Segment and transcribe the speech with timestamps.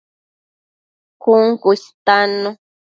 [1.23, 2.49] Cun cu istannu